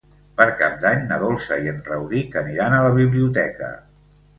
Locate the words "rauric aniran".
1.93-2.77